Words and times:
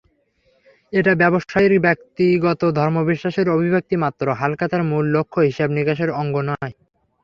এটা 0.93 1.11
ব্যবসায়ীর 1.15 1.73
ব্যক্তিগত 1.79 2.61
ধর্মবিশ্বাসের 2.79 3.47
অভিব্যক্তি 3.49 3.95
মাত্র, 4.03 4.25
হালখাতার 4.39 4.81
মূল 4.83 5.05
লক্ষ্য 5.15 5.39
হিসাব-নিকাশের 5.47 6.09
অঙ্গ 6.21 6.35
নয়। 6.49 6.73